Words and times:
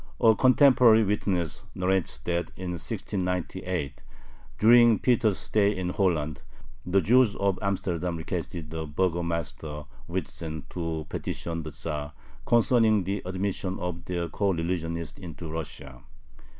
A 0.19 0.33
contemporary 0.33 1.03
witness 1.03 1.63
narrates 1.75 2.17
that, 2.17 2.49
in 2.57 2.71
1698, 2.71 4.01
during 4.57 4.97
Peter's 4.97 5.37
stay 5.37 5.77
in 5.77 5.89
Holland, 5.89 6.41
the 6.83 7.01
Jews 7.01 7.35
of 7.35 7.59
Amsterdam 7.61 8.17
requested 8.17 8.71
the 8.71 8.87
burgomaster 8.87 9.83
Witsen 10.09 10.63
to 10.71 11.05
petition 11.07 11.61
the 11.61 11.69
Tzar 11.69 12.13
concerning 12.47 13.03
the 13.03 13.21
admission 13.25 13.77
of 13.77 14.05
their 14.05 14.27
coreligionists 14.27 15.19
into 15.19 15.51
Russia. 15.51 16.01